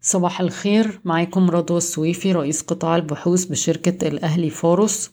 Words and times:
صباح 0.00 0.40
الخير. 0.40 1.00
معاكم 1.04 1.50
رضوى 1.50 1.78
السويفي 1.78 2.32
رئيس 2.32 2.62
قطاع 2.62 2.96
البحوث 2.96 3.44
بشركة 3.44 4.08
الأهلي 4.08 4.50
فاروس. 4.50 5.12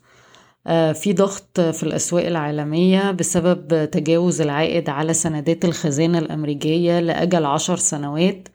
آه، 0.68 0.92
في 0.92 1.14
ضغط 1.14 1.60
في 1.60 1.84
الأسواق 1.84 2.26
العالمية 2.26 3.12
بسبب 3.12 3.90
تجاوز 3.92 4.42
العائد 4.42 4.90
على 4.90 5.14
سندات 5.14 5.66
الخزانة 5.66 6.20
الأمريكية 6.20 7.00
لأجل 7.00 7.46
عشر 7.46 7.76
سنوات. 7.76 8.48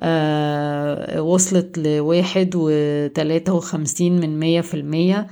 آه، 0.00 1.22
وصلت 1.22 1.78
لواحد 1.78 2.50
وتلاتة 2.54 3.52
وخمسين 3.54 4.20
من 4.20 4.40
مية 4.40 4.60
في 4.60 4.74
المية. 4.74 5.26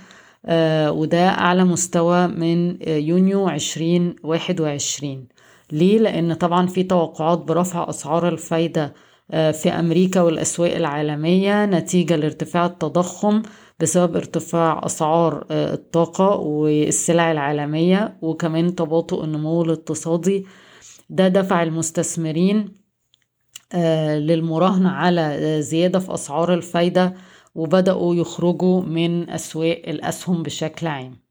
آه، 0.46 0.92
وده 0.92 1.28
أعلى 1.28 1.64
مستوى 1.64 2.26
من 2.26 2.76
يونيو 2.88 3.48
عشرين 3.48 4.16
واحد 4.22 4.60
وعشرين. 4.60 5.28
ليه؟ 5.72 5.98
لأن 5.98 6.34
طبعا 6.34 6.66
في 6.66 6.82
توقعات 6.82 7.38
برفع 7.38 7.88
أسعار 7.88 8.28
الفايدة 8.28 8.94
في 9.30 9.68
أمريكا 9.68 10.20
والأسواق 10.20 10.74
العالمية 10.74 11.66
نتيجة 11.66 12.16
لارتفاع 12.16 12.66
التضخم 12.66 13.42
بسبب 13.80 14.16
ارتفاع 14.16 14.80
أسعار 14.86 15.46
آه، 15.50 15.74
الطاقة 15.74 16.36
والسلع 16.36 17.32
العالمية 17.32 18.18
وكمان 18.22 18.74
تباطؤ 18.74 19.24
النمو 19.24 19.62
الاقتصادي. 19.62 20.46
ده 21.10 21.28
دفع 21.28 21.62
المستثمرين 21.62 22.74
آه، 23.74 24.18
للمراهنة 24.18 24.88
على 24.90 25.56
زيادة 25.62 25.98
في 25.98 26.14
أسعار 26.14 26.54
الفايدة 26.54 27.14
وبدأوا 27.54 28.14
يخرجوا 28.14 28.82
من 28.82 29.30
أسواق 29.30 29.82
الأسهم 29.88 30.42
بشكل 30.42 30.86
عام. 30.86 31.12
آه، 31.12 31.27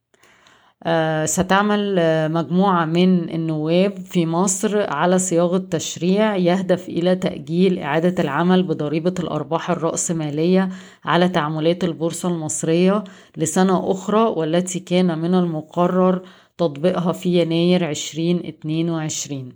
ستعمل 1.25 1.95
آه، 1.99 2.27
مجموعة 2.27 2.85
من 2.85 3.29
النواب 3.29 3.97
في 3.97 4.25
مصر 4.25 4.89
على 4.89 5.19
صياغة 5.19 5.57
تشريع 5.57 6.35
يهدف 6.35 6.89
إلى 6.89 7.15
تأجيل 7.15 7.79
إعادة 7.79 8.23
العمل 8.23 8.63
بضريبة 8.63 9.13
الأرباح 9.19 9.71
الرأسمالية 9.71 10.69
على 11.05 11.29
تعاملات 11.29 11.83
البورصة 11.83 12.29
المصرية 12.29 13.03
لسنة 13.37 13.91
أخرى 13.91 14.19
والتي 14.21 14.79
كان 14.79 15.19
من 15.19 15.35
المقرر 15.35 16.21
تطبيقها 16.57 17.11
في 17.11 17.41
يناير 17.41 17.89
2022 17.89 19.53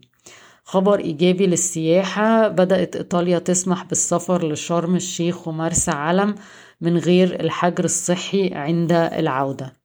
خبر 0.63 0.99
إيجابي 0.99 1.47
للسياحة 1.47 2.47
بدأت 2.47 2.95
إيطاليا 2.95 3.39
تسمح 3.39 3.83
بالسفر 3.83 4.51
لشرم 4.51 4.95
الشيخ 4.95 5.47
ومرسى 5.47 5.91
علم 5.91 6.35
من 6.81 6.97
غير 6.97 7.39
الحجر 7.39 7.83
الصحي 7.83 8.53
عند 8.53 8.91
العودة. 8.91 9.80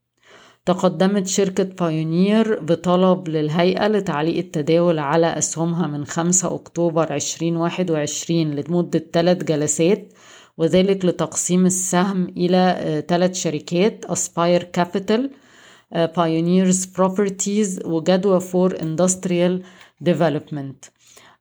تقدمت 0.66 1.26
شركة 1.26 1.64
بايونير 1.64 2.60
بطلب 2.60 3.28
للهيئة 3.28 3.88
لتعليق 3.88 4.36
التداول 4.36 4.98
على 4.98 5.26
أسهمها 5.26 5.86
من 5.86 6.04
5 6.04 6.54
أكتوبر 6.54 7.14
2021 7.14 8.40
لمدة 8.40 9.04
3 9.12 9.44
جلسات 9.44 10.12
وذلك 10.58 11.04
لتقسيم 11.04 11.66
السهم 11.66 12.28
إلى 12.36 13.04
ثلاث 13.08 13.34
شركات 13.34 14.04
Aspire 14.04 14.62
Capital 14.62 15.30
Pioneers 15.92 16.84
Properties 16.84 17.80
و 17.84 17.94
Gadwa 17.94 18.40
for 18.40 18.82
Industrial 18.82 19.62
Development 20.00 20.84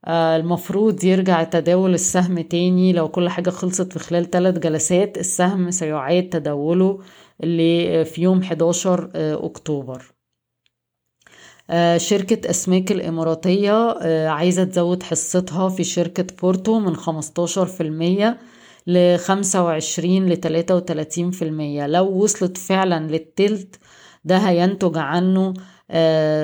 المفروض 0.08 1.04
يرجع 1.04 1.44
تداول 1.44 1.94
السهم 1.94 2.42
تاني 2.42 2.94
لو 2.94 3.08
كل 3.08 3.30
حاجة 3.30 3.50
خلصت 3.50 3.94
في 3.94 4.00
خلال 4.00 4.30
ثلاث 4.30 4.58
جلسات 4.58 5.18
السهم 5.18 5.72
سيعاد 5.72 6.30
تداوله 6.30 7.00
اللي 7.44 8.06
في 8.06 8.22
يوم 8.22 8.44
11 8.44 9.12
آه، 9.16 9.46
أكتوبر. 9.46 10.04
آه، 11.70 11.98
شركة 11.98 12.50
أسماك 12.50 12.92
الإماراتية 12.92 13.90
آه، 14.02 14.28
عايزة 14.28 14.64
تزود 14.64 15.04
حصتها 15.04 15.70
في 15.70 15.84
شركة 15.84 16.28
بورتو 16.42 16.80
من 16.80 16.96
15% 16.96 18.38
ل 18.88 19.18
25 19.18 20.30
ل 20.30 20.38
33% 20.38 21.88
لو 21.88 22.08
وصلت 22.24 22.58
فعلا 22.58 23.08
للتلت 23.08 23.80
ده 24.26 24.38
هينتج 24.38 24.98
عنه 24.98 25.54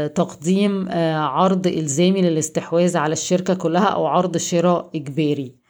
تقديم 0.07 0.89
عرض 1.15 1.67
إلزامي 1.67 2.21
للاستحواذ 2.21 2.97
على 2.97 3.13
الشركة 3.13 3.53
كلها 3.53 3.85
أو 3.85 4.05
عرض 4.05 4.37
شراء 4.37 4.89
إجباري. 4.95 5.60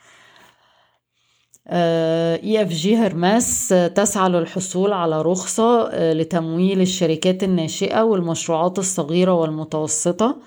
EFG 1.68 2.96
Hermes 2.96 3.70
تسعى 3.96 4.30
للحصول 4.30 4.94
على 4.94 5.22
رخصة 5.22 5.90
آه، 5.92 6.14
لتمويل 6.14 6.82
الشركات 6.82 7.44
الناشئة 7.44 8.02
والمشروعات 8.02 8.80
الصغيرة 8.80 9.34
والمتوسطة. 9.34 10.38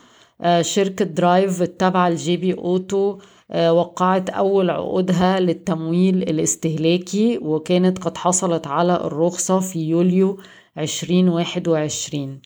آه، 0.40 0.62
شركة 0.62 1.04
درايف 1.04 1.62
التابعة 1.62 2.08
ل 2.08 2.36
GB 2.36 2.54
Auto 2.54 3.18
آه، 3.50 3.72
وقعت 3.72 4.30
أول 4.30 4.70
عقودها 4.70 5.40
للتمويل 5.40 6.22
الاستهلاكي 6.22 7.38
وكانت 7.42 7.98
قد 7.98 8.16
حصلت 8.16 8.66
على 8.66 8.94
الرخصة 8.96 9.60
في 9.60 9.78
يوليو 9.88 10.38
2021 10.78 12.40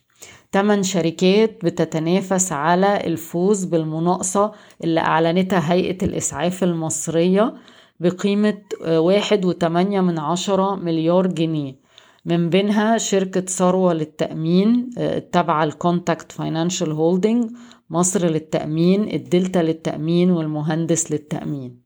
تمن 0.52 0.82
شركات 0.82 1.64
بتتنافس 1.64 2.52
على 2.52 3.06
الفوز 3.06 3.64
بالمناقصة 3.64 4.52
اللي 4.84 5.00
أعلنتها 5.00 5.72
هيئة 5.72 6.04
الإسعاف 6.04 6.64
المصرية. 6.64 7.54
بقيمة 8.00 8.58
آه، 8.84 9.00
واحد 9.00 9.44
وتمانية 9.44 10.00
من 10.00 10.18
عشرة 10.18 10.74
مليار 10.74 11.26
جنيه. 11.26 11.76
من 12.24 12.50
بينها 12.50 12.98
شركة 12.98 13.40
ثروة 13.40 13.92
للتأمين 13.94 14.90
آه، 14.98 15.18
التابعة 15.18 15.64
ل 15.64 15.73
Contact 15.73 16.32
Financial 16.32 16.92
Holding 16.92 17.50
مصر 17.90 18.26
للتأمين 18.26 19.14
الدلتا 19.14 19.58
للتأمين 19.58 20.30
والمهندس 20.30 21.12
للتأمين. 21.12 21.82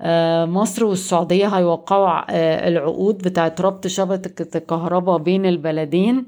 آه، 0.00 0.44
مصر 0.44 0.84
والسعودية 0.84 1.46
هيوقعوا 1.46 2.24
العقود 2.68 3.18
بتاعت 3.18 3.60
ربط 3.60 3.86
شبكة 3.86 4.58
الكهرباء 4.58 5.18
بين 5.18 5.46
البلدين. 5.46 6.26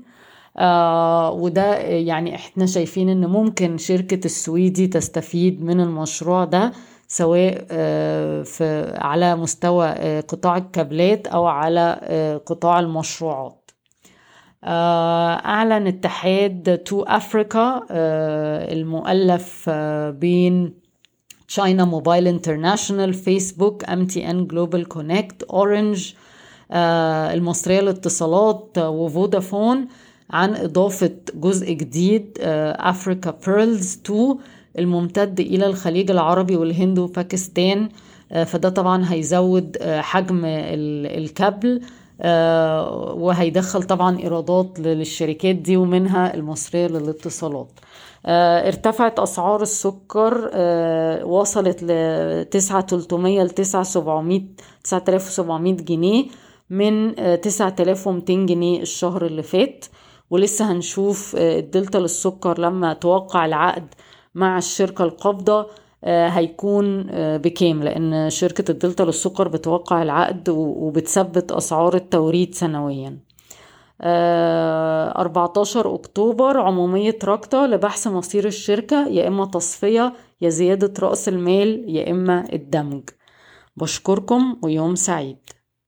وده 1.32 1.74
يعني 1.78 2.34
إحنا 2.34 2.66
شايفين 2.66 3.08
ان 3.08 3.26
ممكن 3.26 3.78
شركة 3.78 4.20
السويدي 4.24 4.86
تستفيد 4.86 5.62
من 5.64 5.80
المشروع 5.80 6.44
ده. 6.44 6.72
سواء 7.12 7.66
آه، 7.70 8.42
في 8.42 8.92
على 8.98 9.36
مستوى 9.36 9.86
آه، 9.86 10.20
قطاع 10.20 10.56
الكابلات 10.56 11.26
أو 11.26 11.46
على 11.46 12.00
آه، 12.02 12.36
قطاع 12.36 12.80
المشروعات. 12.80 13.70
أعلن 14.64 15.86
اتحاد 15.86 16.78
2Africa 16.78 17.86
المؤلف 18.72 19.70
بين 20.10 20.74
China 21.48 21.84
Mobile 21.84 22.28
International 22.28 23.14
Facebook 23.14 23.84
MTN 23.84 24.46
GlobalConnect 24.46 25.42
Orange 25.42 26.12
المصرية 26.72 27.80
للاتصالات 27.80 28.78
وفودافون 28.78 29.88
عن 30.30 30.54
إضافة 30.54 31.16
جزء 31.34 31.72
جديد 31.72 32.38
Africa 32.40 33.30
Pearls 33.46 34.00
2 34.04 34.36
الممتد 34.78 35.40
إلى 35.40 35.66
الخليج 35.66 36.10
العربي 36.10 36.56
والهند 36.56 36.98
وباكستان. 36.98 37.88
آه، 38.32 38.44
فده 38.44 38.68
طبعا 38.68 39.12
هيزود 39.12 39.76
آه، 39.80 40.00
حجم 40.00 40.42
الكابل 40.44 41.80
آه، 42.20 43.12
وهيدخل 43.14 43.82
طبعا 43.82 44.18
إيرادات 44.18 44.80
للشركات 44.80 45.54
دي 45.56 45.76
ومنها 45.76 46.34
المصرية 46.34 46.86
للاتصالات. 46.86 47.68
ارتفعت 48.26 49.18
أسعار 49.18 49.62
السكر 49.62 50.50
وصلت 51.24 51.82
ل 51.82 51.86
9300 52.50 53.42
ل 53.42 53.50
9700 53.50 54.42
9700 54.84 55.76
جنيه 55.76 56.24
من 56.70 57.14
9200 57.40 58.46
جنيه 58.46 58.82
الشهر 58.82 59.26
اللي 59.26 59.42
فات. 59.42 59.84
ولسه 60.30 60.72
هنشوف 60.72 61.36
الدلتا 61.38 61.98
للسكر 61.98 62.60
لما 62.60 62.92
توقع 62.92 63.46
العقد 63.46 63.86
مع 64.34 64.58
الشركة 64.58 65.04
القابضة 65.04 65.66
آه، 66.04 66.28
هيكون 66.28 67.06
آه، 67.10 67.36
بكام؟ 67.36 67.82
لأن 67.82 68.30
شركة 68.30 68.70
الدلتا 68.70 69.02
للسكر 69.02 69.48
بتوقع 69.48 70.02
العقد 70.02 70.48
وبتثبت 70.48 71.52
أسعار 71.52 71.94
التوريد 71.94 72.54
سنويا. 72.54 73.18
14 74.02 75.86
آه، 75.86 75.94
أكتوبر 75.94 76.60
عمومية 76.60 77.18
راكتا 77.24 77.66
لبحث 77.66 78.06
مصير 78.06 78.46
الشركة 78.46 79.08
يا 79.08 79.28
إما 79.28 79.44
تصفية 79.46 80.12
يا 80.40 80.48
زيادة 80.48 80.92
رأس 81.08 81.28
المال 81.28 81.84
يا 81.96 82.10
إما 82.10 82.52
الدمج. 82.52 83.02
بشكركم 83.76 84.56
ويوم 84.62 84.94
سعيد. 84.94 85.38